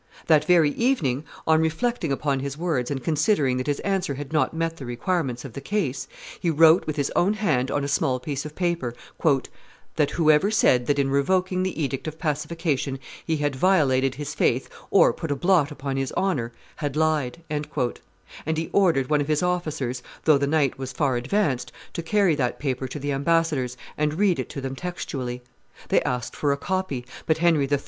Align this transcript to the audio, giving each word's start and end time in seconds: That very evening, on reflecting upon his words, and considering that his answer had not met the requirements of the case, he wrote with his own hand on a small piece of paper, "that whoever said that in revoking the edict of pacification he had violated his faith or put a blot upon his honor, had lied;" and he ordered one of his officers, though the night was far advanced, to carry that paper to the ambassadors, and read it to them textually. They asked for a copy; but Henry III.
That 0.25 0.45
very 0.45 0.71
evening, 0.71 1.25
on 1.45 1.61
reflecting 1.61 2.11
upon 2.11 2.39
his 2.39 2.57
words, 2.57 2.89
and 2.89 3.03
considering 3.03 3.57
that 3.57 3.67
his 3.67 3.79
answer 3.81 4.15
had 4.15 4.33
not 4.33 4.51
met 4.51 4.77
the 4.77 4.85
requirements 4.87 5.45
of 5.45 5.53
the 5.53 5.61
case, 5.61 6.07
he 6.39 6.49
wrote 6.49 6.87
with 6.87 6.95
his 6.95 7.11
own 7.15 7.35
hand 7.35 7.69
on 7.69 7.83
a 7.83 7.87
small 7.87 8.19
piece 8.19 8.43
of 8.43 8.55
paper, 8.55 8.95
"that 9.97 10.09
whoever 10.09 10.49
said 10.49 10.87
that 10.87 10.97
in 10.97 11.11
revoking 11.11 11.61
the 11.61 11.79
edict 11.79 12.07
of 12.07 12.17
pacification 12.17 12.97
he 13.23 13.37
had 13.37 13.55
violated 13.55 14.15
his 14.15 14.33
faith 14.33 14.69
or 14.89 15.13
put 15.13 15.29
a 15.29 15.35
blot 15.35 15.69
upon 15.69 15.97
his 15.97 16.11
honor, 16.17 16.51
had 16.77 16.95
lied;" 16.95 17.43
and 17.47 17.69
he 18.57 18.71
ordered 18.73 19.07
one 19.07 19.21
of 19.21 19.27
his 19.27 19.43
officers, 19.43 20.01
though 20.23 20.39
the 20.39 20.47
night 20.47 20.79
was 20.79 20.91
far 20.91 21.15
advanced, 21.15 21.71
to 21.93 22.01
carry 22.01 22.33
that 22.33 22.57
paper 22.57 22.87
to 22.87 22.97
the 22.97 23.11
ambassadors, 23.11 23.77
and 23.99 24.15
read 24.15 24.39
it 24.39 24.49
to 24.49 24.61
them 24.61 24.75
textually. 24.75 25.43
They 25.89 26.01
asked 26.01 26.35
for 26.35 26.51
a 26.51 26.57
copy; 26.57 27.05
but 27.27 27.37
Henry 27.37 27.67
III. 27.71 27.77